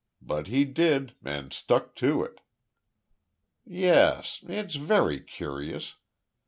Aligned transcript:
But 0.23 0.47
he 0.47 0.65
did 0.65 1.13
and 1.23 1.53
stuck 1.53 1.93
to 1.97 2.23
it." 2.23 2.41
"Yes. 3.63 4.43
It's 4.47 4.73
certainly 4.73 5.19
curious. 5.19 5.93